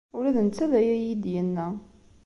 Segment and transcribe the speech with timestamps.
[0.17, 1.67] Ula d netta d aya ay iyi-d-yenna.